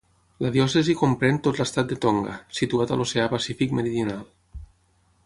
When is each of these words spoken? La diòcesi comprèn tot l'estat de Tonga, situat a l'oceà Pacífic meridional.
La 0.43 0.49
diòcesi 0.53 0.95
comprèn 1.01 1.37
tot 1.47 1.61
l'estat 1.61 1.91
de 1.91 1.97
Tonga, 2.05 2.39
situat 2.61 2.95
a 2.95 2.97
l'oceà 3.03 3.29
Pacífic 3.37 3.77
meridional. 3.81 4.29